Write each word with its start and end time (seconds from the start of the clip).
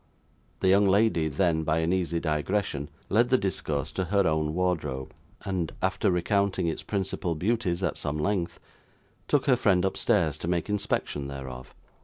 The 0.61 0.67
young 0.67 0.87
lady 0.87 1.27
then, 1.27 1.61
by 1.61 1.77
an 1.77 1.93
easy 1.93 2.19
digression, 2.19 2.89
led 3.07 3.29
the 3.29 3.37
discourse 3.37 3.91
to 3.91 4.05
her 4.05 4.25
own 4.25 4.55
wardrobe, 4.55 5.13
and 5.45 5.71
after 5.79 6.09
recounting 6.09 6.65
its 6.65 6.81
principal 6.81 7.35
beauties 7.35 7.83
at 7.83 7.97
some 7.97 8.17
length, 8.17 8.59
took 9.27 9.45
her 9.45 9.55
friend 9.55 9.85
upstairs 9.85 10.39
to 10.39 10.47
make 10.47 10.69
inspection 10.71 11.27
thereof. 11.27 11.75